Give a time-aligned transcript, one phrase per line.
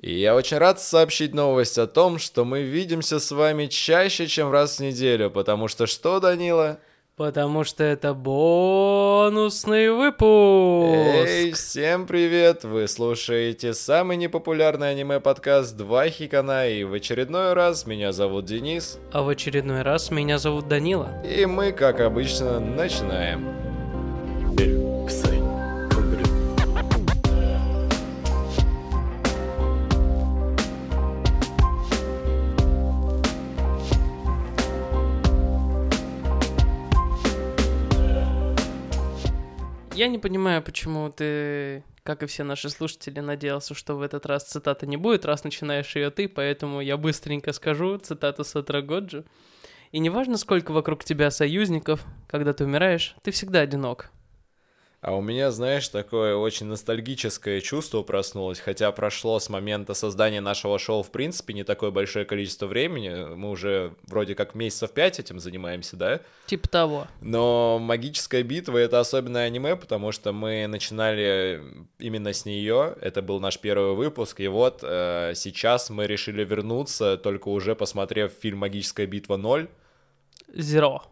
[0.00, 4.52] И я очень рад сообщить новость о том, что мы видимся с вами чаще, чем
[4.52, 6.78] раз в неделю, потому что что, Данила?
[7.16, 11.28] Потому что это бонусный выпуск.
[11.28, 12.62] Эй, всем привет!
[12.62, 19.00] Вы слушаете самый непопулярный аниме-подкаст «Два Хикана», и в очередной раз меня зовут Денис.
[19.10, 21.08] А в очередной раз меня зовут Данила.
[21.24, 23.67] И мы, как обычно, начинаем.
[39.98, 44.44] Я не понимаю, почему ты, как и все наши слушатели, надеялся, что в этот раз
[44.44, 49.24] цитата не будет, раз начинаешь ее ты, поэтому я быстренько скажу цитату Сатра Годжи.
[49.90, 54.12] И неважно, сколько вокруг тебя союзников, когда ты умираешь, ты всегда одинок.
[55.00, 60.76] А у меня, знаешь, такое очень ностальгическое чувство проснулось, хотя прошло с момента создания нашего
[60.76, 63.34] шоу, в принципе, не такое большое количество времени.
[63.36, 66.20] Мы уже вроде как месяцев пять этим занимаемся, да?
[66.46, 67.06] Типа того.
[67.20, 71.62] Но «Магическая битва»— это особенное аниме, потому что мы начинали
[72.00, 72.96] именно с нее.
[73.00, 78.32] Это был наш первый выпуск, и вот э, сейчас мы решили вернуться, только уже посмотрев
[78.32, 79.68] фильм «Магическая битва 0».
[80.54, 81.04] Зеро.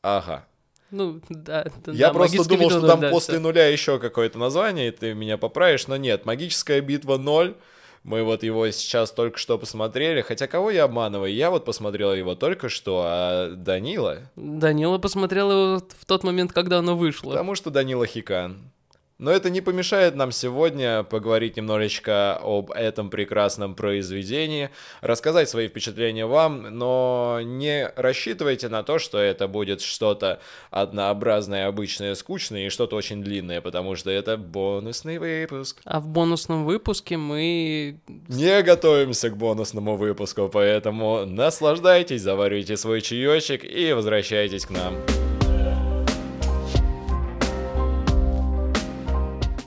[0.00, 0.46] Ага,
[0.90, 1.66] ну, да.
[1.86, 3.42] Я да, просто думал, что там да, после всё.
[3.42, 6.24] нуля еще какое-то название, и ты меня поправишь, но нет.
[6.24, 7.56] Магическая битва 0.
[8.04, 10.22] Мы вот его сейчас только что посмотрели.
[10.22, 11.32] Хотя кого я обманываю?
[11.32, 14.30] Я вот посмотрел его только что, а Данила...
[14.36, 17.30] Данила посмотрел его в тот момент, когда оно вышло.
[17.30, 18.70] Потому что Данила Хикан.
[19.18, 26.24] Но это не помешает нам сегодня поговорить немножечко об этом прекрасном произведении, рассказать свои впечатления
[26.24, 32.94] вам, но не рассчитывайте на то, что это будет что-то однообразное, обычное, скучное и что-то
[32.94, 35.80] очень длинное, потому что это бонусный выпуск.
[35.84, 37.98] А в бонусном выпуске мы...
[38.28, 44.94] Не готовимся к бонусному выпуску, поэтому наслаждайтесь, заваривайте свой чаечек и возвращайтесь к нам.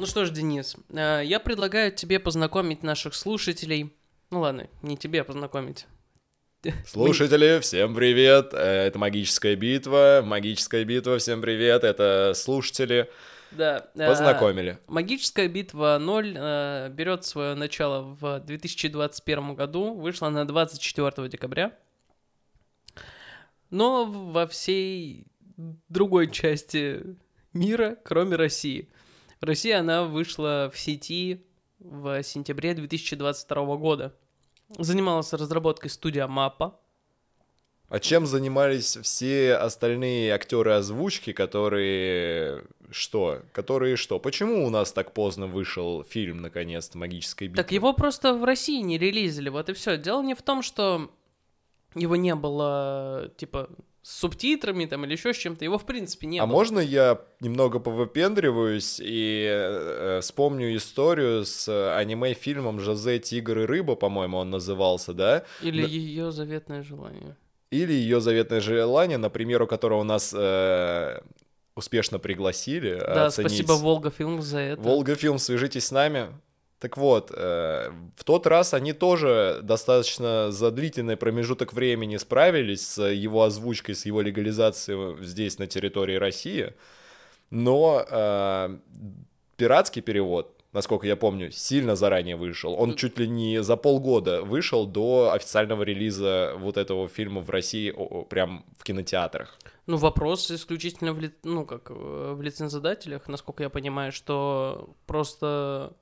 [0.01, 3.93] Ну что ж, Денис, э, я предлагаю тебе познакомить наших слушателей.
[4.31, 5.85] Ну ладно, не тебе познакомить.
[6.87, 8.49] Слушатели, всем привет!
[8.51, 10.23] Э, Это магическая битва.
[10.25, 11.83] Магическая битва, всем привет!
[11.83, 13.11] Это слушатели.
[13.51, 13.91] Да.
[13.93, 14.79] э, Познакомили.
[14.87, 21.77] Магическая битва 0 э, берет свое начало в 2021 году, вышла на 24 декабря.
[23.69, 25.27] Но во всей
[25.89, 27.03] другой части
[27.53, 28.89] мира, кроме России.
[29.41, 31.43] В России она вышла в сети
[31.79, 34.13] в сентябре 2022 года.
[34.77, 36.79] Занималась разработкой студия Мапа.
[37.89, 43.41] А чем занимались все остальные актеры озвучки, которые что?
[43.51, 44.19] Которые что?
[44.19, 47.63] Почему у нас так поздно вышел фильм, наконец-то, «Магическая битва»?
[47.63, 49.97] Так его просто в России не релизили, вот и все.
[49.97, 51.11] Дело не в том, что
[51.95, 53.69] его не было, типа,
[54.03, 55.63] с субтитрами там или еще с чем-то.
[55.63, 56.53] Его, в принципе, не А было.
[56.53, 63.65] можно я немного повыпендриваюсь и э, э, вспомню историю с э, аниме-фильмом «Жозе, тигр и
[63.65, 65.43] рыба», по-моему, он назывался, да?
[65.61, 65.87] Или Да.
[65.87, 67.35] ее заветное желание.
[67.69, 71.21] Или ее заветное желание, на примеру которого нас э,
[71.75, 73.51] успешно пригласили Да, оценить.
[73.51, 74.81] спасибо Волга Фильм за это.
[74.81, 76.27] Волга Фильм, свяжитесь с нами.
[76.81, 83.03] Так вот, э, в тот раз они тоже достаточно за длительный промежуток времени справились с
[83.07, 86.73] его озвучкой, с его легализацией здесь, на территории России.
[87.51, 88.77] Но э,
[89.57, 92.73] пиратский перевод, насколько я помню, сильно заранее вышел.
[92.73, 97.93] Он чуть ли не за полгода вышел до официального релиза вот этого фильма в России,
[98.27, 99.55] прям в кинотеатрах.
[99.85, 105.93] Ну, вопрос исключительно в, ли- ну, как, э, в лицензодателях, насколько я понимаю, что просто...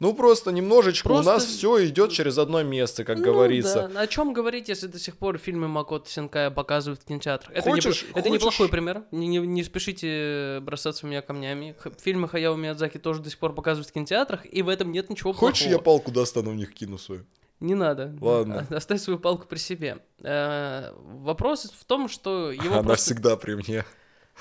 [0.00, 3.90] Ну, просто немножечко Просто- у нас все идет через одно место, как Ну говорится.
[3.92, 7.50] да, О чем говорить, если до сих пор фильмы Макото Синкая показывают в кинотеатрах?
[7.52, 9.02] Это, не- Хочешь- это хочешь- неплохой пример.
[9.10, 11.74] Не, не- не спешите бросаться в меня камнями.
[12.00, 15.32] Фильмы Хаяо Миядзаки тоже до сих пор показывают в кинотеатрах, и в этом нет ничего
[15.32, 15.84] Хочешь, я плохого.
[15.98, 17.26] палку достану в них кину свою?
[17.58, 18.16] Не надо.
[18.20, 18.68] Ладно.
[18.70, 19.98] А- Оставь свою палку при себе.
[20.22, 20.92] Э,
[21.24, 23.06] Вопрос в том, что его Она просто...
[23.06, 23.84] всегда при мне.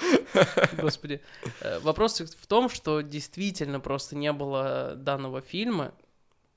[0.81, 1.21] Господи.
[1.61, 5.93] Э, Вопрос в том, что действительно просто не было данного фильма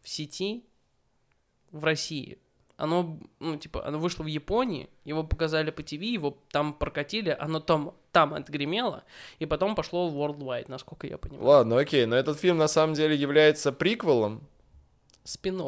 [0.02, 0.64] в сети
[1.70, 2.38] в России.
[2.76, 7.60] Оно, ну, типа, оно вышло в Японии, его показали по ТВ, его там прокатили, оно
[7.60, 9.04] там, там отгремело,
[9.38, 11.44] и потом пошло в Worldwide, насколько я понимаю.
[11.46, 14.40] Ладно, окей, но этот фильм на самом деле является приквелом.
[15.24, 15.60] спин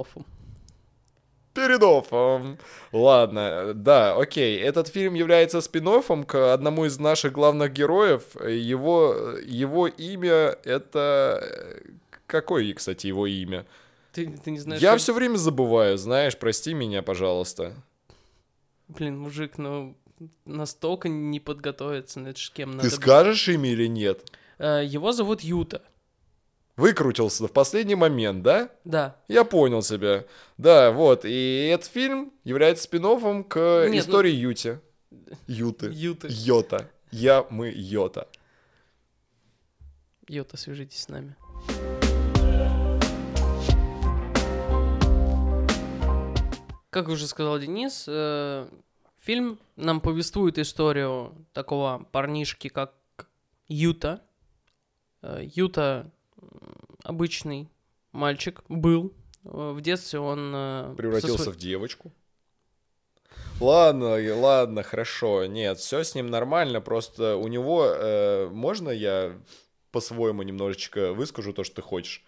[1.54, 2.58] Передофом.
[2.92, 4.58] Ладно, да, окей.
[4.58, 8.22] Этот фильм является спин к одному из наших главных героев.
[8.36, 11.82] Его, его имя это...
[12.26, 13.66] какое, кстати, его имя?
[14.12, 14.82] Ты, ты не знаешь...
[14.82, 17.74] Я как- все время забываю, знаешь, прости меня, пожалуйста.
[18.88, 19.96] Блин, мужик, ну
[20.44, 22.88] настолько не подготовиться, ну это ж кем Ты надо...
[22.90, 22.96] быть.
[22.98, 24.30] скажешь имя или нет?
[24.58, 25.82] Э, Его зовут Юта.
[26.76, 28.70] Выкрутился в последний момент, да?
[28.84, 29.16] Да.
[29.28, 30.24] Я понял тебя.
[30.56, 31.24] Да, вот.
[31.24, 34.80] И этот фильм является спин к Нет, ну- истории Юти.
[35.46, 35.90] Юты.
[35.92, 36.28] Юта.
[36.30, 36.90] Йота.
[37.10, 38.26] Я, мы, Йота.
[40.28, 41.36] Юта, свяжитесь с нами.
[46.88, 48.68] Как уже сказал Денис, э,
[49.18, 52.94] фильм нам повествует историю такого парнишки, как
[53.68, 54.22] Юта.
[55.22, 56.10] Э, Юта
[57.02, 57.68] обычный
[58.12, 59.12] мальчик был.
[59.44, 60.52] Э, В детстве он...
[60.54, 62.12] э, Превратился сво- в девочку.
[63.60, 65.46] Ладно, ладно, хорошо.
[65.46, 66.80] Нет, все с ним нормально.
[66.80, 67.86] Просто у него...
[67.86, 69.38] э, можно я
[69.90, 72.24] по-своему немножечко выскажу то, что ты хочешь?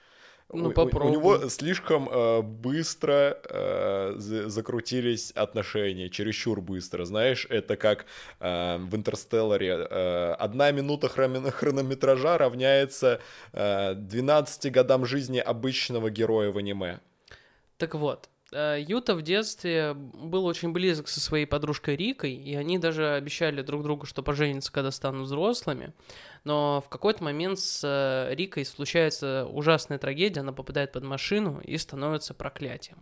[0.53, 0.73] Ну, У-
[1.09, 7.05] у- него слишком э, быстро э, за- закрутились отношения, чересчур быстро.
[7.05, 8.07] Знаешь, это как
[8.41, 9.87] э, в «Интерстелларе».
[9.91, 13.21] э, одна минута хроми- хронометража равняется
[13.53, 17.01] э, 12 годам жизни обычного героя в аниме.
[17.77, 23.15] Так вот, Юта в детстве был очень близок со своей подружкой Рикой, и они даже
[23.15, 25.93] обещали друг другу, что поженятся, когда станут взрослыми.
[26.45, 31.77] Но в какой-то момент с э, Рикой случается ужасная трагедия, она попадает под машину и
[31.79, 32.99] становится проклятием.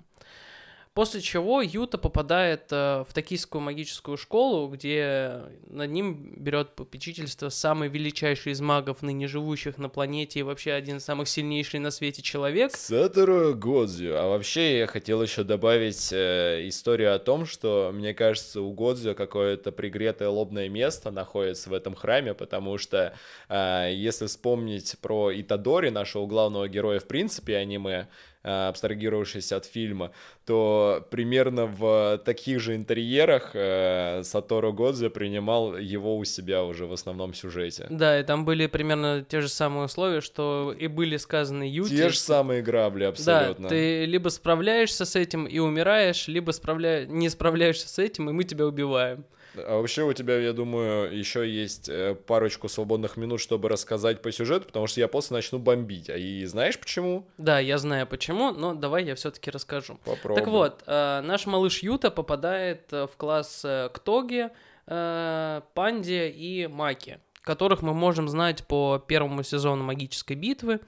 [0.94, 7.88] После чего Юта попадает э, в токийскую магическую школу, где над ним берет попечительство самый
[7.88, 12.20] величайший из магов, ныне живущих на планете, и вообще один из самых сильнейший на свете
[12.20, 12.76] человек.
[12.76, 14.18] Сатору Годзю.
[14.18, 19.14] А вообще я хотел еще добавить э, историю о том, что, мне кажется, у Годзю
[19.14, 23.14] какое-то пригретое лобное место находится в этом храме, потому что
[23.48, 28.08] э, если вспомнить про Итадори, нашего главного героя в принципе аниме,
[28.42, 30.10] абстрагировавшись от фильма,
[30.44, 36.92] то примерно в таких же интерьерах э, Сатору Годзю принимал его у себя уже в
[36.92, 37.86] основном сюжете.
[37.90, 41.96] Да, и там были примерно те же самые условия, что и были сказаны Юте.
[41.96, 43.64] Те же самые грабли абсолютно.
[43.64, 47.06] Да, ты либо справляешься с этим и умираешь, либо справля...
[47.06, 49.24] не справляешься с этим, и мы тебя убиваем.
[49.54, 54.32] А вообще у тебя, я думаю, еще есть э, парочку свободных минут, чтобы рассказать по
[54.32, 56.08] сюжету, потому что я после начну бомбить.
[56.08, 57.26] А и знаешь почему?
[57.38, 59.98] Да, я знаю почему, но давай я все-таки расскажу.
[60.04, 60.40] Попробуй.
[60.40, 64.52] Так вот, э, наш малыш Юта попадает э, в класс к Тоге,
[64.86, 70.80] э, Панде и Маки, которых мы можем знать по первому сезону магической битвы.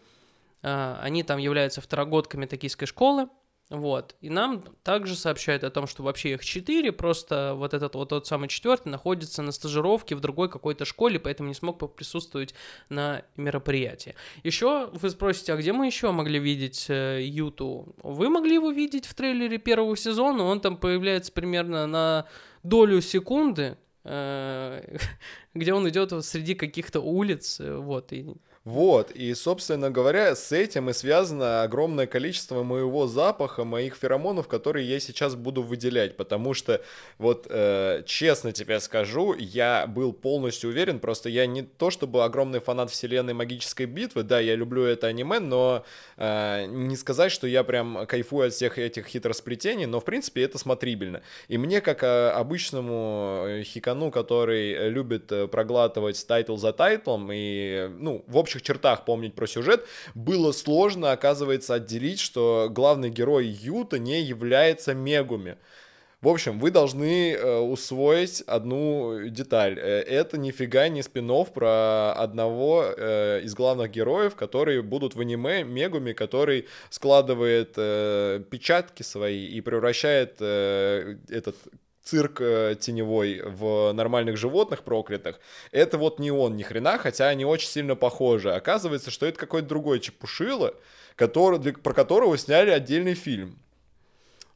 [0.63, 3.29] Они там являются второгодками токийской школы.
[3.75, 4.15] Вот.
[4.21, 8.27] И нам также сообщают о том, что вообще их четыре, просто вот этот вот тот
[8.27, 12.55] самый четвертый находится на стажировке в другой какой-то школе, поэтому не смог присутствовать
[12.89, 14.15] на мероприятии.
[14.45, 17.95] Еще вы спросите, а где мы еще могли видеть э, Юту?
[18.03, 22.27] Вы могли его видеть в трейлере первого сезона, он там появляется примерно на
[22.63, 24.99] долю секунды, э,
[25.55, 28.27] где он идет вот среди каких-то улиц, э, вот, и
[28.65, 34.89] Вот, и, собственно говоря, с этим и связано огромное количество моего запаха, моих феромонов, которые
[34.89, 36.81] я сейчас буду выделять, потому что,
[37.19, 42.61] вот, э, честно тебе скажу, я был полностью уверен, просто я не то чтобы огромный
[42.61, 45.85] фанат вселенной магической битвы, да, я люблю это аниме, но
[46.17, 50.57] э, не сказать, что я прям кайфую от всех этих хитросплетений, но, в принципе, это
[50.57, 51.21] смотрибельно.
[51.49, 57.89] И мне, как э, обычному э, хикану, который любит э, проглатывать тайтл за тайтлом и,
[57.99, 59.85] ну, в общих чертах помнить про сюжет,
[60.15, 65.57] было сложно, оказывается, отделить, что главный герой Юта не является Мегуми.
[66.25, 69.79] В общем, вы должны э, усвоить одну деталь.
[69.79, 75.65] Э, это нифига не спин про одного э, из главных героев, которые будут в аниме
[75.65, 81.57] Мегуми, который складывает э, печатки свои и превращает э, этот
[82.05, 85.41] цирк э, теневой в нормальных животных проклятых.
[85.73, 88.53] Это вот не он ни хрена, хотя они очень сильно похожи.
[88.53, 90.75] Оказывается, что это какой-то другой чепушило,
[91.17, 93.59] который, для- про которого сняли отдельный фильм.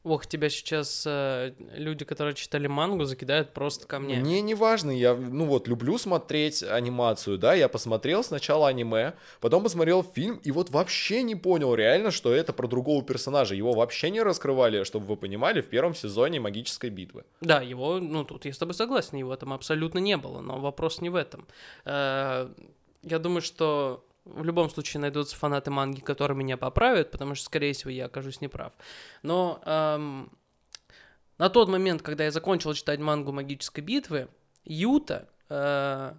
[0.03, 4.21] Ох, тебя сейчас э, люди, которые читали мангу, закидают просто камнями.
[4.21, 9.61] Мне не важно, я, ну вот, люблю смотреть анимацию, да, я посмотрел сначала аниме, потом
[9.61, 14.09] посмотрел фильм, и вот вообще не понял реально, что это про другого персонажа, его вообще
[14.09, 17.25] не раскрывали, чтобы вы понимали, в первом сезоне «Магической битвы».
[17.41, 21.01] Да, его, ну тут я с тобой согласен, его там абсолютно не было, но вопрос
[21.01, 21.45] не в этом.
[21.85, 22.49] Э,
[23.03, 27.73] Я думаю, что в любом случае найдутся фанаты манги, которые меня поправят, потому что, скорее
[27.73, 28.73] всего, я окажусь неправ.
[29.23, 30.31] Но эм,
[31.37, 34.27] на тот момент, когда я закончил читать мангу «Магической битвы»,
[34.65, 36.13] Юта э,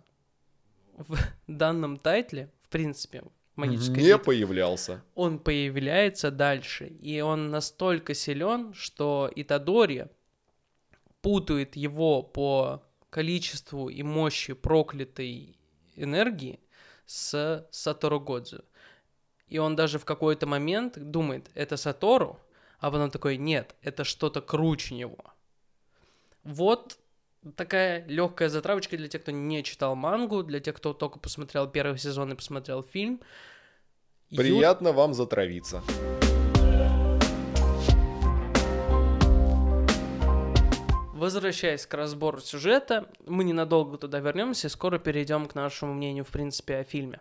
[0.97, 3.23] в данном тайтле, в принципе,
[3.57, 4.25] магической Не битвы.
[4.25, 5.05] появлялся.
[5.14, 10.09] Он появляется дальше, и он настолько силен, что Итадори
[11.21, 15.59] путает его по количеству и мощи проклятой
[15.97, 16.61] энергии
[17.11, 18.64] с Сатору Годзу.
[19.49, 22.38] И он даже в какой-то момент думает, это Сатору,
[22.79, 25.19] а потом такой, нет, это что-то круче него.
[26.45, 26.99] Вот
[27.57, 31.99] такая легкая затравочка для тех, кто не читал мангу, для тех, кто только посмотрел первый
[31.99, 33.21] сезон и посмотрел фильм.
[34.29, 35.83] Ю- Приятно вам затравиться.
[41.20, 46.28] Возвращаясь к разбору сюжета, мы ненадолго туда вернемся и скоро перейдем к нашему мнению, в
[46.28, 47.20] принципе, о фильме.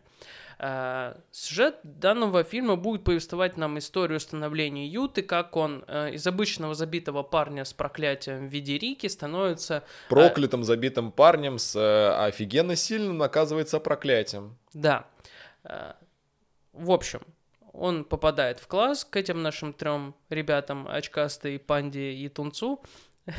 [0.58, 6.76] Э, Сюжет данного фильма будет повествовать нам историю становления Юты, как он э, из обычного
[6.76, 13.22] забитого парня с проклятием в виде Рики становится Проклятым забитым парнем с э, офигенно сильным
[13.22, 14.58] оказывается проклятием.
[14.74, 15.08] Да.
[15.66, 15.92] Э,
[16.72, 17.20] В общем,
[17.74, 22.82] он попадает в класс к этим нашим трем ребятам, очкастой, панде и тунцу.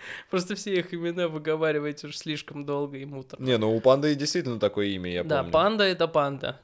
[0.30, 3.44] Просто все их имена выговаривать уж слишком долго и муторно.
[3.44, 5.52] Не, ну у панды действительно такое имя, я Да, помню.
[5.52, 6.60] панда это панда.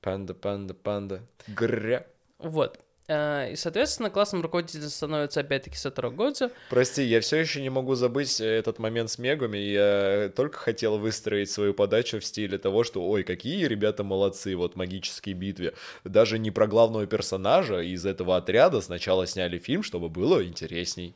[0.00, 1.22] Панда, панда, панда.
[1.46, 2.06] Гря.
[2.38, 2.80] Вот.
[3.08, 6.50] Э, И, соответственно, классным руководителем становится опять-таки Сатору Годзу.
[6.70, 9.58] Прости, я все еще не могу забыть э, этот момент с Мегами.
[9.58, 14.74] Я только хотел выстроить свою подачу в стиле того, что, ой, какие ребята молодцы, вот
[14.76, 15.74] магические битвы.
[16.04, 21.14] Даже не про главного персонажа из этого отряда сначала сняли фильм, чтобы было интересней.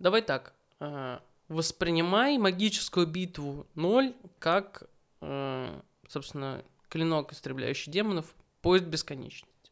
[0.00, 0.53] Давай так.
[0.80, 4.88] Э, Воспринимай магическую битву 0 как,
[5.20, 9.70] э, собственно, клинок, истребляющий демонов, поезд бесконечности.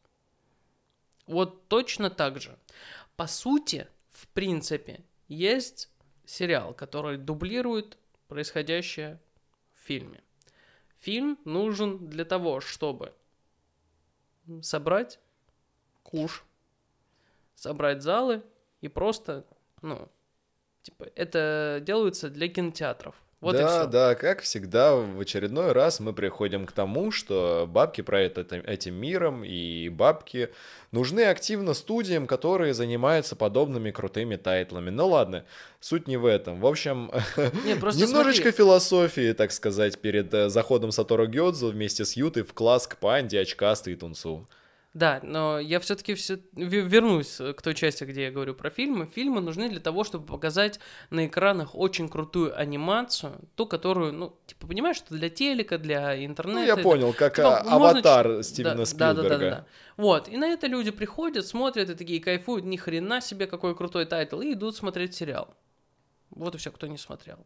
[1.25, 2.59] Вот точно так же.
[3.15, 5.89] По сути, в принципе, есть
[6.25, 9.19] сериал, который дублирует происходящее
[9.73, 10.21] в фильме.
[10.99, 13.13] Фильм нужен для того, чтобы
[14.61, 15.19] собрать
[16.03, 16.45] куш,
[17.55, 18.43] собрать залы
[18.81, 19.45] и просто,
[19.81, 20.07] ну,
[20.83, 23.15] типа, это делается для кинотеатров.
[23.41, 28.37] Вот да, да, как всегда, в очередной раз мы приходим к тому, что бабки правят
[28.37, 30.49] это- этим миром, и бабки
[30.93, 34.91] нужны активно студиям, которые занимаются подобными крутыми тайтлами.
[34.91, 35.43] Ну ладно,
[35.81, 36.61] суть не в этом.
[36.61, 37.11] В общем,
[37.65, 38.57] Не, просто немножечко смотри.
[38.57, 43.41] философии, так сказать, перед э, заходом Сатору Гёдзу вместе с Ютой в класс к Панде,
[43.41, 44.47] Очкастой и Тунцу.
[44.93, 49.07] Да, но я все-таки все вернусь к той части, где я говорю про фильмы.
[49.07, 54.67] Фильмы нужны для того, чтобы показать на экранах очень крутую анимацию, ту, которую, ну, типа,
[54.67, 56.59] понимаешь, что для телека, для интернета.
[56.59, 59.23] Ну, я это- понял, как Типа, а, можно аватар ч- Стивена да, Спилберга.
[59.23, 59.65] Да, да, да, да.
[59.97, 64.05] Вот, и на это люди приходят, смотрят и такие кайфуют, ни хрена себе, какой крутой
[64.05, 65.55] тайтл, и идут смотреть сериал.
[66.29, 67.39] Вот и все, кто не смотрел.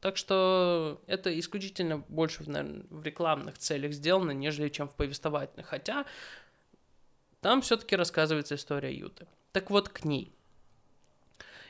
[0.00, 5.66] Так что это исключительно больше, наверное, в рекламных целях сделано, нежели чем в повествовательных.
[5.66, 6.06] Хотя
[7.40, 9.26] там все-таки рассказывается история Юты.
[9.52, 10.32] Так вот, к ней.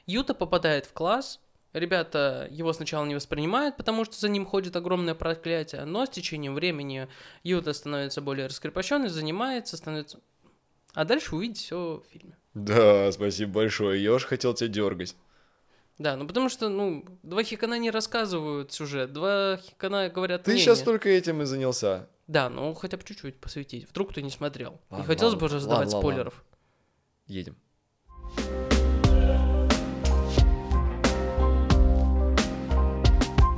[0.07, 1.41] Юта попадает в класс,
[1.73, 6.55] ребята его сначала не воспринимают, потому что за ним ходит огромное проклятие, но с течением
[6.55, 7.09] времени
[7.43, 10.21] Юта становится более раскрепощенной, занимается, становится...
[10.95, 12.37] А дальше увидеть все в фильме.
[12.55, 14.03] Да, спасибо большое.
[14.03, 15.15] Я уж хотел тебя дергать.
[15.99, 20.65] Да, ну потому что, ну, два хикана не рассказывают сюжет, два хикана говорят Ты мнение.
[20.65, 22.09] сейчас только этим и занялся.
[22.29, 24.81] Да, ну хотя бы чуть-чуть посвятить, вдруг кто не смотрел.
[24.91, 26.11] Ладно, не хотелось ладно, бы уже задавать ладно, ладно.
[26.11, 26.45] спойлеров.
[27.27, 27.57] Едем.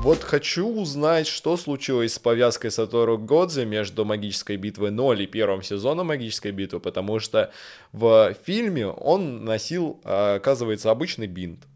[0.02, 5.62] Вот хочу узнать, что случилось с повязкой Сатору Годзе между магической битвой 0 и первым
[5.62, 7.52] сезоном магической битвы, потому что
[7.92, 11.66] в фильме он носил, а, оказывается, обычный бинт.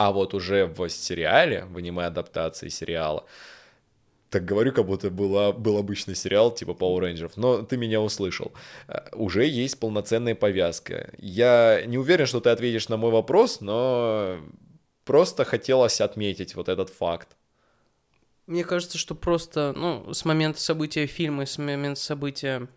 [0.00, 3.26] А вот уже в сериале, в аниме-адаптации сериала,
[4.30, 8.52] так говорю, как будто была, был обычный сериал типа Power Rangers, но ты меня услышал.
[8.88, 11.12] Э, Уже есть полноценная повязка.
[11.18, 14.38] Я не уверен, что ты ответишь на мой вопрос, но
[15.04, 17.36] просто хотелось отметить вот этот факт.
[18.46, 22.68] Мне кажется, что просто, ну, с момента события фильма с момента события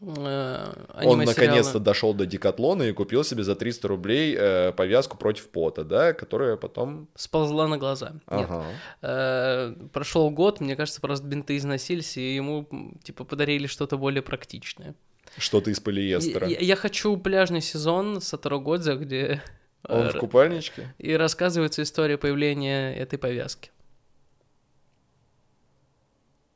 [0.00, 5.48] Он аниме-сериала- наконец-то дошел до Декатлона и купил себе за 300 рублей э, повязку против
[5.48, 7.08] пота, да, которая потом...
[7.14, 8.12] сползла на глаза.
[8.12, 8.22] Нет.
[8.48, 8.64] Ага.
[9.02, 12.68] Э, прошел год, мне кажется, просто бинты износились, и ему,
[13.02, 14.94] типа, подарили что-то более практичное.
[15.36, 16.48] Что-то из полиэстера.
[16.48, 19.42] Я, я хочу пляжный сезон Сатору Годзе, где...
[19.88, 20.94] Он э, в купальничке?
[20.98, 23.70] И рассказывается история появления этой повязки.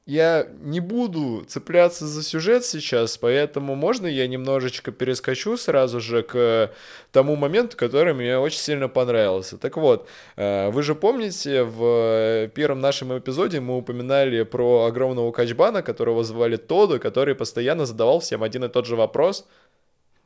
[0.04, 6.72] Я не буду цепляться за сюжет сейчас, поэтому можно я немножечко перескочу сразу же к
[7.12, 9.58] тому моменту, который мне очень сильно понравился.
[9.58, 15.82] Так вот, э, вы же помните, в первом нашем эпизоде мы упоминали про огромного качбана,
[15.82, 19.46] которого звали Тоду, который постоянно задавал всем один и тот же вопрос.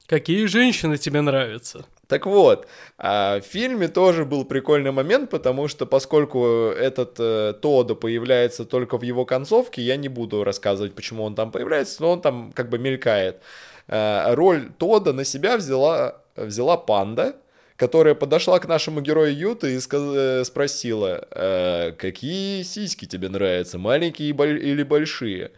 [0.06, 1.84] Какие женщины тебе нравятся?
[2.06, 7.96] Так вот, а в фильме тоже был прикольный момент, потому что поскольку этот э, Тодо
[7.96, 12.20] появляется только в его концовке, я не буду рассказывать, почему он там появляется, но он
[12.20, 13.42] там как бы мелькает.
[13.88, 17.34] Э, роль Тода на себя взяла, взяла панда,
[17.76, 20.02] которая подошла к нашему герою Юта и сказ...
[20.02, 25.50] Э, спросила, э, какие сиськи тебе нравятся, маленькие или большие?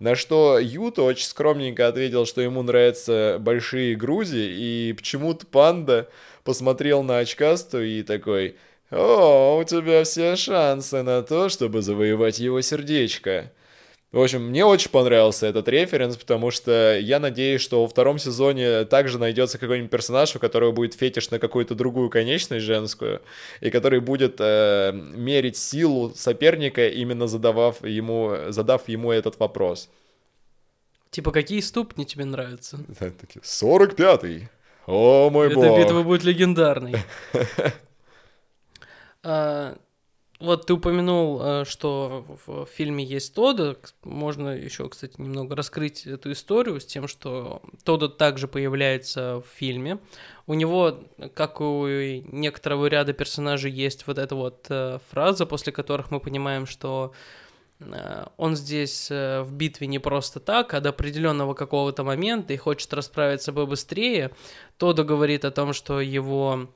[0.00, 6.08] На что Юта очень скромненько ответил, что ему нравятся большие грузи, и почему-то панда
[6.42, 8.56] посмотрел на очкасту и такой
[8.90, 13.52] «О, у тебя все шансы на то, чтобы завоевать его сердечко».
[14.12, 18.84] В общем, мне очень понравился этот референс, потому что я надеюсь, что во втором сезоне
[18.84, 23.22] также найдется какой-нибудь персонаж, у которого будет фетиш на какую-то другую конечность женскую,
[23.60, 29.88] и который будет э, мерить силу соперника, именно задавав ему, задав ему этот вопрос.
[31.10, 32.78] Типа, какие ступни тебе нравятся?
[33.42, 34.48] 45-й.
[34.88, 35.64] О, мой Эта бог.
[35.66, 36.96] Эта битва будет легендарной.
[40.40, 43.76] вот ты упомянул, э, что в фильме есть Тода.
[44.02, 49.98] Можно еще, кстати, немного раскрыть эту историю с тем, что Тода также появляется в фильме.
[50.46, 50.98] У него,
[51.34, 56.66] как у некоторого ряда персонажей, есть вот эта вот э, фраза, после которых мы понимаем,
[56.66, 57.12] что
[57.78, 62.92] э, он здесь в битве не просто так, а до определенного какого-то момента и хочет
[62.94, 64.30] расправиться побыстрее.
[64.78, 66.70] Тодо говорит о том, что его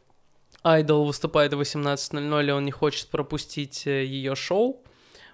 [0.64, 4.82] Айдол выступает в 18.00, и он не хочет пропустить э, ее шоу.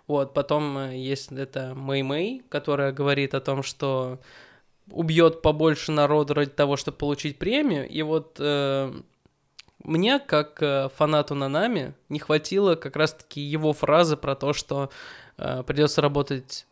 [0.07, 4.19] Вот, потом э, есть это Мэй Мэй, которая говорит о том, что
[4.91, 7.89] убьет побольше народу ради того, чтобы получить премию.
[7.89, 8.93] И вот э,
[9.85, 14.91] мне, как э, фанату Нанами, не хватило как раз-таки его фразы про то, что
[15.39, 16.67] э, придется работать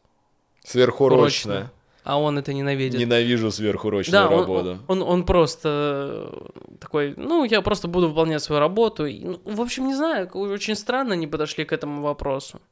[0.65, 1.71] сверхурочно
[2.09, 2.99] а он это ненавидит.
[2.99, 4.79] Ненавижу сверхурочную да, работу.
[4.87, 6.33] Он, он, он просто
[6.81, 9.05] такой, ну, я просто буду выполнять свою работу.
[9.05, 12.62] И, ну, в общем, не знаю, очень странно они подошли к этому вопросу.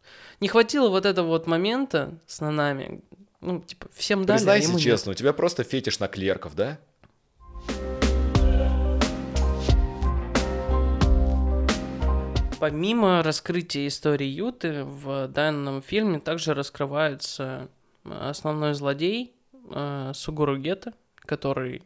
[0.40, 3.02] Не хватило вот этого вот момента с нанами.
[3.42, 5.18] Ну, типа, всем дали, а Признайся а честно, нет.
[5.18, 6.78] у тебя просто фетиш на клерков, да?
[12.58, 17.68] Помимо раскрытия истории Юты, в данном фильме также раскрывается
[18.12, 19.34] основной злодей
[19.70, 21.82] э, Сугуру Гетто, который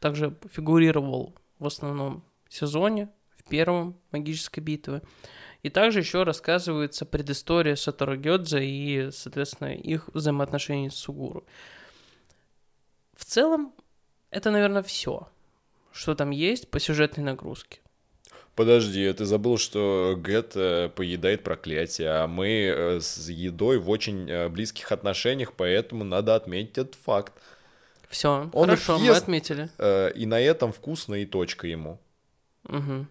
[0.00, 5.02] также фигурировал в основном сезоне, в первом магической битве.
[5.62, 11.44] И также еще рассказывается предыстория Сатору Гёдзе и, соответственно, их взаимоотношений с Сугуру.
[13.14, 13.72] В целом,
[14.30, 15.28] это, наверное, все,
[15.92, 17.80] что там есть по сюжетной нагрузке.
[18.54, 24.30] Подожди, ты забыл, что Гэт э, поедает проклятие, а мы э, с едой в очень
[24.30, 27.32] э, близких отношениях, поэтому надо отметить этот факт.
[28.08, 29.68] Все, хорошо, ест, мы отметили.
[30.16, 31.98] И на этом вкусно и точка ему.
[32.68, 33.06] Угу.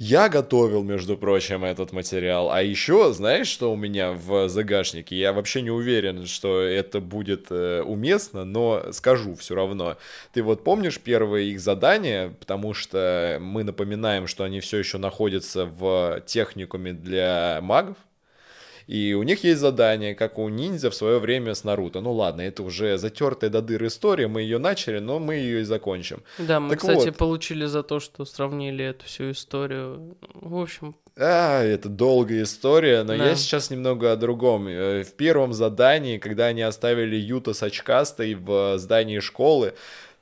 [0.00, 2.52] Я готовил, между прочим, этот материал.
[2.52, 5.16] А еще, знаешь, что у меня в загашнике?
[5.16, 9.96] Я вообще не уверен, что это будет э, уместно, но скажу все равно.
[10.32, 15.66] Ты вот помнишь первое их задание, потому что мы напоминаем, что они все еще находятся
[15.66, 17.96] в техникуме для магов.
[18.88, 22.00] И у них есть задание, как у ниндзя в свое время с Наруто.
[22.00, 25.64] Ну ладно, это уже затертая до дыр история, мы ее начали, но мы ее и
[25.64, 26.22] закончим.
[26.38, 27.16] Да, мы, так кстати, вот.
[27.18, 30.16] получили за то, что сравнили эту всю историю.
[30.32, 30.96] В общем...
[31.18, 33.26] А, это долгая история, но да.
[33.26, 34.68] я сейчас немного о другом.
[34.68, 39.74] Э, в первом задании, когда они оставили Юта с очкастой в здании школы,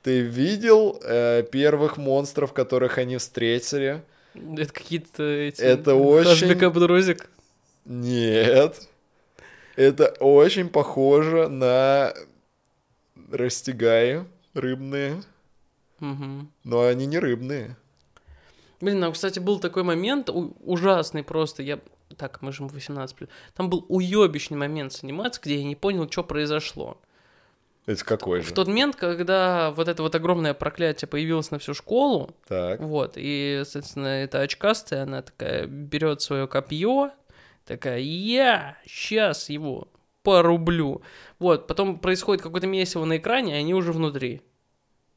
[0.03, 4.01] ты видел э, первых монстров, которых они встретили?
[4.33, 5.61] Это какие-то эти...
[5.61, 6.47] Это очень...
[7.87, 8.87] Нет.
[9.75, 12.13] Это очень похоже на
[13.31, 15.23] растягаи рыбные.
[16.01, 16.47] Угу.
[16.63, 17.77] Но они не рыбные.
[18.81, 21.63] Блин, а, кстати, был такой момент ужасный просто.
[21.63, 21.79] Я...
[22.17, 26.09] Так, мы же в 18 Там был уебищный момент с анимацией, где я не понял,
[26.09, 26.97] что произошло.
[27.85, 28.49] Это какой же?
[28.49, 32.81] В тот момент, когда вот это вот огромное проклятие появилось на всю школу, так.
[32.81, 37.11] вот, и, соответственно, эта очкастая, она такая берет свое копье,
[37.67, 39.89] Такая, я сейчас его
[40.23, 41.01] порублю.
[41.37, 44.41] Вот, потом происходит какое-то месиво на экране, и они уже внутри.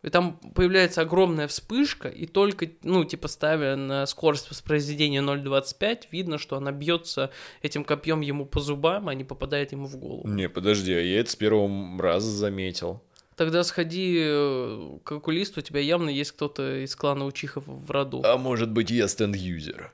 [0.03, 6.39] И там появляется огромная вспышка, и только, ну, типа, ставя на скорость воспроизведения 0.25, видно,
[6.39, 7.31] что она бьется
[7.63, 10.27] этим копьем ему по зубам, а не попадает ему в голову.
[10.27, 13.01] Не, подожди, а я это с первого раза заметил.
[13.37, 18.23] Тогда сходи э, к окулисту, у тебя явно есть кто-то из клана Учихов в роду.
[18.25, 19.93] А может быть, я стенд-юзер?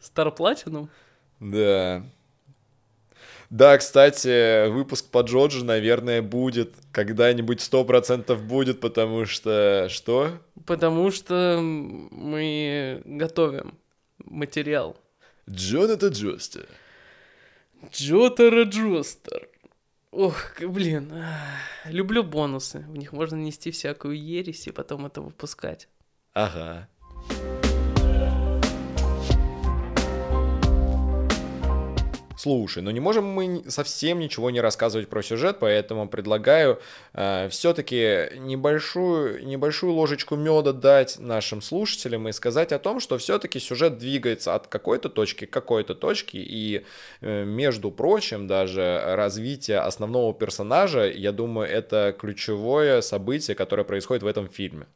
[0.00, 0.90] Стар Платинум?
[1.40, 2.04] Да.
[3.50, 6.72] Да, кстати, выпуск по Джоджи, наверное, будет.
[6.90, 9.88] Когда-нибудь сто процентов будет, потому что...
[9.90, 10.40] Что?
[10.66, 13.78] Потому что мы готовим
[14.18, 14.96] материал.
[15.50, 16.66] Джоната Джостер.
[17.92, 19.48] Джотара Джостер.
[20.12, 21.12] Ох, блин,
[21.84, 22.78] люблю бонусы.
[22.88, 25.88] В них можно нести всякую ересь и потом это выпускать.
[26.34, 26.88] Ага.
[32.38, 36.80] Слушай, ну не можем мы совсем ничего не рассказывать про сюжет, поэтому предлагаю
[37.12, 43.60] э, все-таки небольшую, небольшую ложечку меда дать нашим слушателям и сказать о том, что все-таки
[43.60, 46.84] сюжет двигается от какой-то точки к какой-то точке, и
[47.20, 54.26] э, между прочим, даже развитие основного персонажа, я думаю, это ключевое событие, которое происходит в
[54.26, 54.86] этом фильме.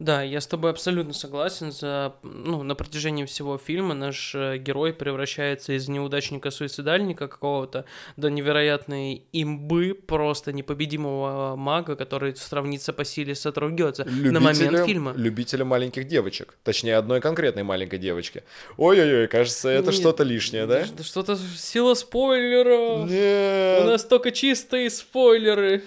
[0.00, 1.72] Да, я с тобой абсолютно согласен.
[1.72, 7.84] За, ну, на протяжении всего фильма наш э, герой превращается из неудачника-суицидальника какого-то
[8.16, 15.12] до невероятной имбы, просто непобедимого мага, который сравнится по силе с Атрогёдзе на момент фильма.
[15.14, 16.56] Любителя маленьких девочек.
[16.64, 18.42] Точнее, одной конкретной маленькой девочки.
[18.78, 20.86] Ой-ой-ой, кажется, это что-то лишнее, да?
[21.02, 23.06] Что-то сила спойлеров.
[23.10, 23.82] Нет.
[23.84, 25.82] У нас только чистые спойлеры.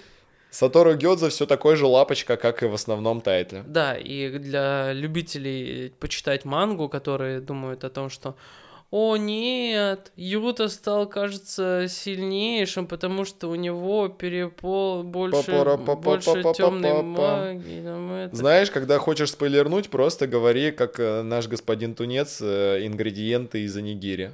[0.54, 3.64] Сатору Гёдзе все такой же лапочка, как и в основном тайтле.
[3.66, 8.36] Да, и для любителей почитать мангу, которые думают о том, что
[8.92, 15.64] о нет, Юта стал, кажется, сильнейшим, потому что у него перепол больше,
[15.96, 18.30] больше темной магии.
[18.36, 24.34] Знаешь, когда хочешь спойлернуть, просто говори, как э, наш господин Тунец, э, ингредиенты из анигири.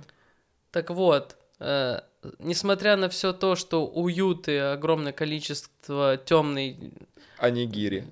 [0.71, 2.01] Так вот, э,
[2.39, 6.77] несмотря на все то, что уют и огромное количество темной
[7.37, 8.07] анигири,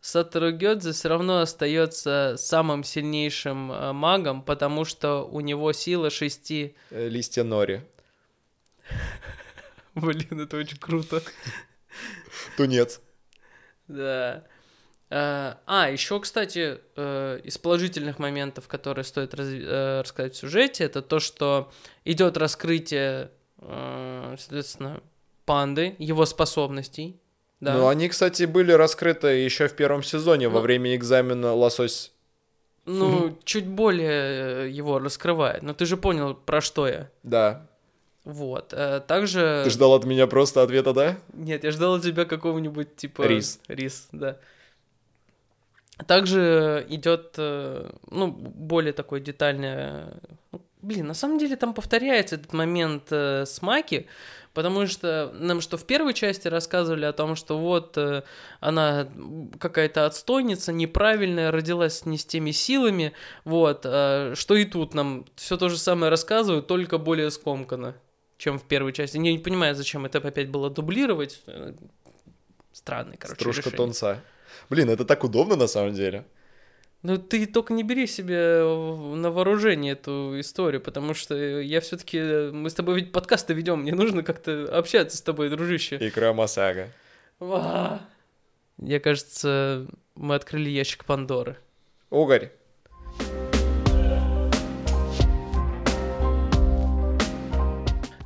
[0.00, 6.76] Сатору Гёдзе все равно остается самым сильнейшим э, магом, потому что у него сила шести...
[6.90, 7.82] Э, листья нори.
[9.94, 11.20] Блин, это очень круто.
[12.56, 13.00] Тунец.
[13.88, 14.44] Да.
[15.10, 20.84] Э, а, еще, кстати, э, из положительных моментов, которые стоит раз, э, рассказать в сюжете,
[20.84, 21.70] это то, что
[22.04, 25.00] идет раскрытие, соответственно,
[25.44, 27.18] панды, его способностей.
[27.60, 27.74] Да.
[27.74, 32.12] Ну, они, кстати, были раскрыты еще в первом сезоне ну, во время экзамена лосось.
[32.84, 35.62] Ну, чуть более его раскрывает.
[35.62, 37.10] Но ты же понял, про что я.
[37.24, 37.66] Да.
[38.24, 38.74] Вот.
[39.08, 39.62] Также...
[39.64, 41.18] Ты ждал от меня просто ответа, да?
[41.32, 43.22] Нет, я ждал от тебя какого-нибудь типа...
[43.22, 43.58] Рис.
[43.66, 44.38] Рис, да.
[46.06, 50.04] Также идет, э, ну, более такой детальный...
[50.52, 54.06] Ну, блин, на самом деле там повторяется этот момент э, с Маки,
[54.54, 58.22] потому что нам что в первой части рассказывали о том, что вот э,
[58.60, 59.08] она
[59.58, 63.12] какая-то отстойница, неправильная, родилась не с теми силами,
[63.44, 67.96] вот, э, что и тут нам все то же самое рассказывают, только более скомканно,
[68.36, 69.16] чем в первой части.
[69.16, 71.42] Я не понимаю, зачем это опять было дублировать.
[72.72, 73.76] Странный, короче, Стружка решение.
[73.76, 74.20] тонца.
[74.70, 76.24] Блин, это так удобно на самом деле.
[77.02, 82.50] Ну, ты только не бери себе на вооружение эту историю, потому что я все-таки.
[82.50, 85.96] Мы с тобой ведь подкасты ведем, мне нужно как-то общаться с тобой, дружище.
[86.00, 86.88] Икра Масага.
[87.40, 91.56] Я кажется, мы открыли ящик Пандоры.
[92.10, 92.50] Угорь.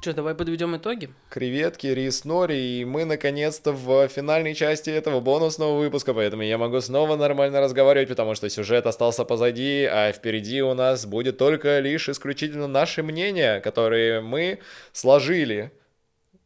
[0.02, 1.10] Что, давай подведем итоги?
[1.28, 6.80] Креветки, рис, нори, и мы наконец-то в финальной части этого бонусного выпуска, поэтому я могу
[6.80, 12.08] снова нормально разговаривать, потому что сюжет остался позади, а впереди у нас будет только лишь
[12.08, 14.58] исключительно наши мнения, которые мы
[14.92, 15.70] сложили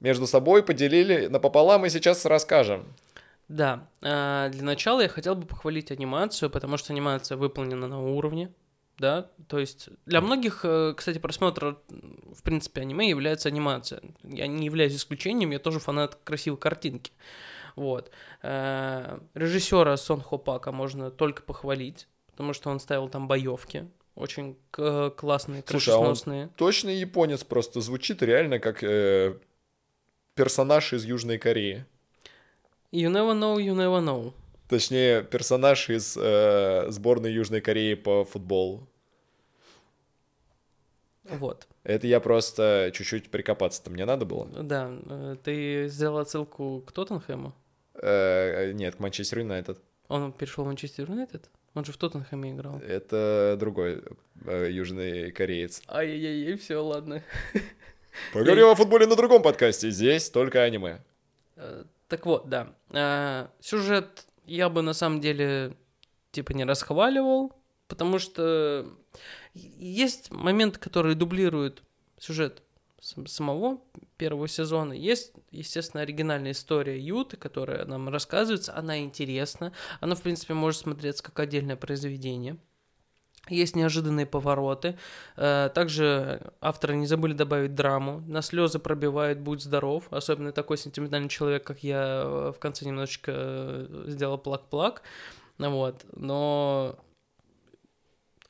[0.01, 2.85] между собой, поделили напополам и сейчас расскажем.
[3.49, 8.53] Да, а, для начала я хотел бы похвалить анимацию, потому что анимация выполнена на уровне,
[8.99, 14.01] да, то есть для многих, э, кстати, просмотр, в принципе, аниме является анимация.
[14.23, 17.13] Я не являюсь исключением, я тоже фанат красивой картинки.
[17.75, 18.11] Вот.
[18.43, 25.63] Э, режиссера Сон Хопака можно только похвалить, потому что он ставил там боевки, очень классные,
[25.63, 26.45] крышесносные.
[26.45, 29.39] Слушай, а точно японец просто звучит реально как э,
[30.35, 31.85] персонаж из Южной Кореи.
[32.93, 34.33] You never know, you never know.
[34.69, 38.89] Точнее, персонаж из э, сборной Южной Кореи по футболу.
[41.25, 41.67] Вот.
[41.85, 44.47] Это я просто чуть-чуть прикопаться-то мне надо было.
[44.47, 47.55] Да, э, ты сделал отсылку к Тоттенхэму?
[47.95, 49.79] Э, нет, к Манчестер Юнайтед.
[50.09, 51.49] Он перешел в Манчестер Юнайтед?
[51.75, 52.79] Он же в Тоттенхэме играл.
[52.81, 54.03] Это другой
[54.47, 55.83] э, южный кореец.
[55.89, 57.23] Ай-яй-яй, все, ладно.
[58.33, 59.91] Поговорим о футболе на другом подкасте.
[59.91, 61.03] Здесь только аниме.
[61.57, 62.73] Э, Так вот, да.
[62.91, 65.77] Э, Сюжет я бы на самом деле
[66.31, 67.53] типа не расхваливал,
[67.89, 68.87] потому что
[69.55, 71.83] есть моменты, которые дублируют
[72.19, 72.63] сюжет
[73.01, 73.81] сам- самого
[74.17, 74.93] первого сезона.
[74.93, 78.77] Есть, естественно, оригинальная история Юты, которая нам рассказывается.
[78.77, 79.73] Она интересна.
[80.01, 82.57] Она, в принципе, может смотреться как отдельное произведение.
[83.49, 84.99] Есть неожиданные повороты.
[85.37, 88.23] Э, Также авторы не забыли добавить драму.
[88.27, 90.05] На слезы пробивает «Будь здоров».
[90.11, 95.03] Особенно такой сентиментальный человек, как я, э, в конце немножечко э, сделал плак-плак.
[95.59, 96.05] Вот.
[96.13, 96.99] Но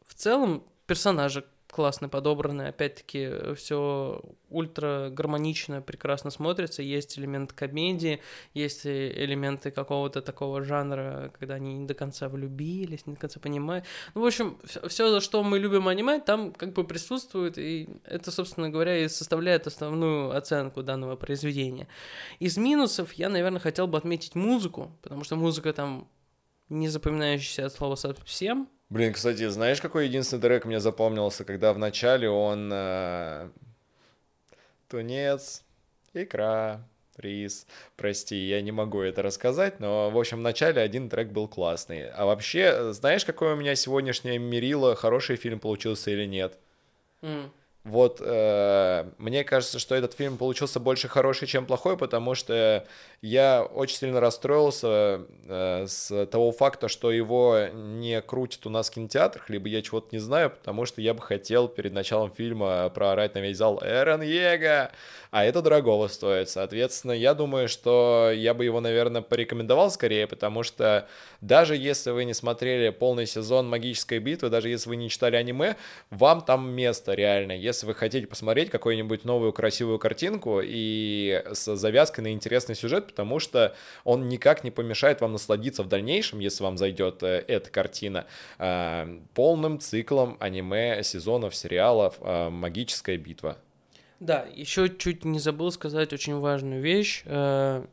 [0.06, 1.44] в целом персонажи
[1.76, 2.68] классно подобраны.
[2.68, 6.80] Опять-таки, все ультра гармонично, прекрасно смотрится.
[6.80, 8.22] Есть элемент комедии,
[8.54, 13.40] есть и элементы какого-то такого жанра, когда они не до конца влюбились, не до конца
[13.40, 13.84] понимают.
[14.14, 14.56] Ну, в общем,
[14.88, 19.08] все, за что мы любим аниме, там как бы присутствует, и это, собственно говоря, и
[19.08, 21.88] составляет основную оценку данного произведения.
[22.38, 26.08] Из минусов я, наверное, хотел бы отметить музыку, потому что музыка там
[26.68, 31.78] не запоминающаяся от слова совсем, Блин, кстати, знаешь, какой единственный трек мне запомнился, когда в
[31.78, 32.70] начале он...
[32.72, 33.48] э,
[34.88, 35.64] Тунец,
[36.14, 37.66] икра, рис.
[37.96, 42.08] Прости, я не могу это рассказать, но, в общем, в начале один трек был классный.
[42.10, 46.56] А вообще, знаешь, какое у меня сегодняшнее мерило, хороший фильм получился или нет?
[47.22, 47.52] М.
[47.86, 52.84] Вот э, мне кажется, что этот фильм получился больше хороший, чем плохой, потому что
[53.22, 58.94] я очень сильно расстроился э, с того факта, что его не крутят у нас в
[58.94, 63.36] кинотеатрах, либо я чего-то не знаю, потому что я бы хотел перед началом фильма проорать
[63.36, 64.90] на весь зал «Эрен Ега!»,
[65.30, 66.48] а это дорогого стоит.
[66.48, 71.06] Соответственно, я думаю, что я бы его, наверное, порекомендовал скорее, потому что
[71.42, 75.76] даже если вы не смотрели полный сезон «Магической битвы», даже если вы не читали аниме,
[76.08, 77.52] вам там место реально.
[77.52, 83.38] Если вы хотите посмотреть какую-нибудь новую красивую картинку и с завязкой на интересный сюжет, потому
[83.38, 88.26] что он никак не помешает вам насладиться в дальнейшем, если вам зайдет э, эта картина,
[88.58, 93.58] э, полным циклом аниме, сезонов, сериалов э, «Магическая битва».
[94.20, 97.22] Да, еще чуть не забыл сказать очень важную вещь.
[97.26, 97.86] ну,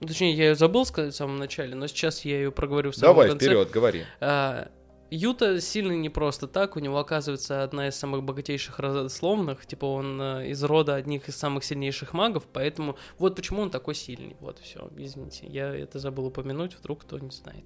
[0.00, 3.14] Точнее, я ее забыл сказать в самом начале, но сейчас я ее проговорю в самом
[3.14, 3.44] Давай, конце.
[3.44, 4.04] вперед, говори.
[4.20, 4.68] А,
[5.10, 10.20] Юта сильный не просто так, у него оказывается одна из самых богатейших родословных, типа он
[10.20, 14.36] э, из рода одних из самых сильнейших магов, поэтому вот почему он такой сильный.
[14.40, 17.64] Вот все, извините, я это забыл упомянуть, вдруг кто не знает.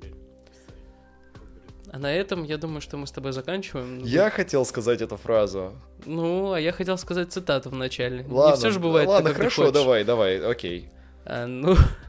[1.91, 3.99] А на этом я думаю, что мы с тобой заканчиваем.
[4.05, 5.73] Я хотел сказать эту фразу.
[6.07, 8.25] Ну, а я хотел сказать цитату в начале.
[8.29, 9.09] Ладно, не все же бывает.
[9.09, 10.89] ладно, так, хорошо, давай, давай, окей.
[11.25, 11.77] А, ну,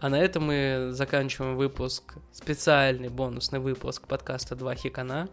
[0.00, 5.28] а на этом мы заканчиваем выпуск, специальный бонусный выпуск подкаста «Два хикана».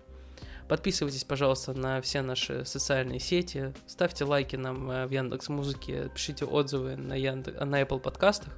[0.68, 6.46] Подписывайтесь, пожалуйста, на все наши социальные сети, ставьте лайки нам э, в Яндекс Музыке, пишите
[6.46, 8.58] отзывы на, Яндекс, на Apple подкастах.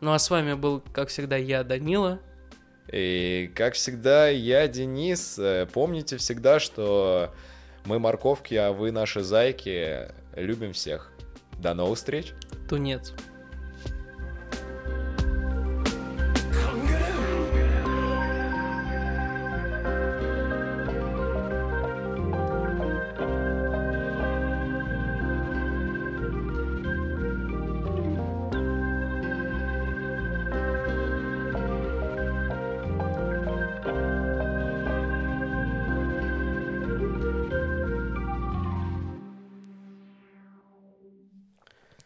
[0.00, 2.20] Ну а с вами был, как всегда, я, Данила.
[2.92, 5.38] И, как всегда, я Денис.
[5.38, 7.34] Э, Помните всегда, что
[7.84, 10.08] мы морковки, а вы наши зайки.
[10.36, 11.12] Любим всех.
[11.58, 12.34] До новых встреч.
[12.68, 13.12] Тунец.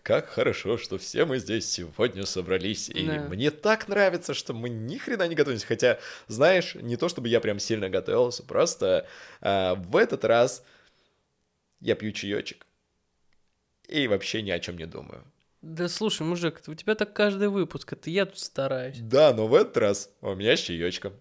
[0.06, 2.88] Как хорошо, что все мы здесь сегодня собрались.
[2.88, 3.22] И Да.
[3.28, 5.66] мне так нравится, что мы ни хрена не готовимся.
[5.66, 9.08] Хотя, знаешь, не то чтобы я прям сильно готовился, просто
[9.40, 10.62] а, в этот раз
[11.80, 12.68] я пью чаечек.
[13.88, 15.24] И вообще ни о чем не думаю.
[15.60, 18.98] Да слушай, мужик, у тебя так каждый выпуск, это я тут стараюсь.
[19.00, 21.14] Да, но в этот раз у меня с чаечком.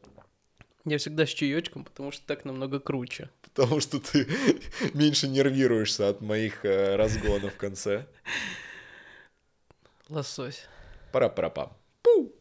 [0.85, 3.31] Я всегда с чаечком, потому что так намного круче.
[3.41, 4.27] Потому что ты
[4.93, 8.05] меньше нервируешься от моих э, разгонов в конце.
[10.09, 10.67] Лосось.
[11.11, 11.73] Пара-пара-пам.
[12.03, 12.34] Пу!